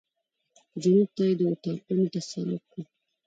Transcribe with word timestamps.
جنوب 0.81 1.09
ته 1.15 1.23
یې 1.27 1.33
د 1.39 1.41
اطاقونو 1.53 2.05
ته 2.13 2.19
سړک 2.31 2.63
و. 2.71 2.75